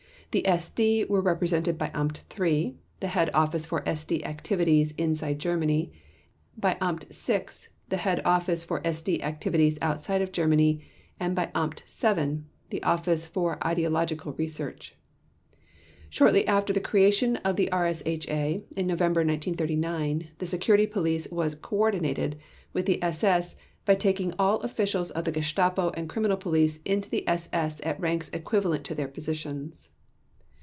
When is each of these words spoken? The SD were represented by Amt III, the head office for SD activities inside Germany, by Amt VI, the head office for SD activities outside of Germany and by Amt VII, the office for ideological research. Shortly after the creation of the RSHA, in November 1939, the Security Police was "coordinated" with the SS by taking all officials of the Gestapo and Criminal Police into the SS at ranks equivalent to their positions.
The 0.33 0.43
SD 0.43 1.09
were 1.09 1.19
represented 1.19 1.77
by 1.77 1.89
Amt 1.89 2.21
III, 2.39 2.77
the 3.01 3.09
head 3.09 3.29
office 3.33 3.65
for 3.65 3.81
SD 3.81 4.23
activities 4.23 4.93
inside 4.97 5.39
Germany, 5.39 5.91
by 6.57 6.75
Amt 6.75 7.13
VI, 7.13 7.67
the 7.89 7.97
head 7.97 8.21
office 8.23 8.63
for 8.63 8.79
SD 8.83 9.21
activities 9.23 9.77
outside 9.81 10.21
of 10.21 10.31
Germany 10.31 10.79
and 11.19 11.35
by 11.35 11.47
Amt 11.47 11.81
VII, 11.81 12.43
the 12.69 12.81
office 12.81 13.27
for 13.27 13.57
ideological 13.67 14.31
research. 14.35 14.95
Shortly 16.09 16.47
after 16.47 16.71
the 16.71 16.79
creation 16.79 17.35
of 17.43 17.57
the 17.57 17.67
RSHA, 17.73 18.63
in 18.77 18.87
November 18.87 19.25
1939, 19.25 20.29
the 20.37 20.45
Security 20.47 20.87
Police 20.87 21.27
was 21.29 21.55
"coordinated" 21.55 22.39
with 22.71 22.85
the 22.85 23.03
SS 23.03 23.57
by 23.83 23.95
taking 23.95 24.33
all 24.39 24.61
officials 24.61 25.11
of 25.11 25.25
the 25.25 25.33
Gestapo 25.33 25.89
and 25.89 26.07
Criminal 26.07 26.37
Police 26.37 26.79
into 26.85 27.09
the 27.09 27.27
SS 27.27 27.81
at 27.83 27.99
ranks 27.99 28.29
equivalent 28.29 28.85
to 28.85 28.95
their 28.95 29.09
positions. 29.09 29.89